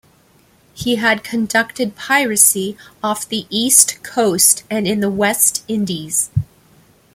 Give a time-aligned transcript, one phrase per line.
[0.73, 6.31] He had conducted piracy off the East Coast and in the West Indies.